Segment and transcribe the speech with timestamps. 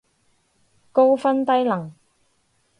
[0.91, 1.93] 高分低能